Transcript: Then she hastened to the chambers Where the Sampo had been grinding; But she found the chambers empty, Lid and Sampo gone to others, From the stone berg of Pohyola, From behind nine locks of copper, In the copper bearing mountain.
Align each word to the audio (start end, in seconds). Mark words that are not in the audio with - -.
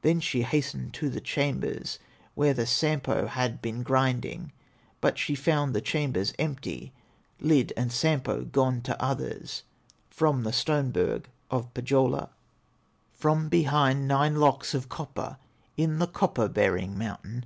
Then 0.00 0.18
she 0.20 0.44
hastened 0.44 0.94
to 0.94 1.10
the 1.10 1.20
chambers 1.20 1.98
Where 2.34 2.54
the 2.54 2.64
Sampo 2.64 3.26
had 3.26 3.60
been 3.60 3.82
grinding; 3.82 4.50
But 5.02 5.18
she 5.18 5.34
found 5.34 5.74
the 5.74 5.82
chambers 5.82 6.32
empty, 6.38 6.94
Lid 7.38 7.70
and 7.76 7.92
Sampo 7.92 8.44
gone 8.46 8.80
to 8.80 8.98
others, 9.02 9.62
From 10.08 10.42
the 10.42 10.54
stone 10.54 10.90
berg 10.90 11.28
of 11.50 11.74
Pohyola, 11.74 12.30
From 13.12 13.50
behind 13.50 14.08
nine 14.08 14.36
locks 14.36 14.72
of 14.72 14.88
copper, 14.88 15.36
In 15.76 15.98
the 15.98 16.06
copper 16.06 16.48
bearing 16.48 16.96
mountain. 16.96 17.44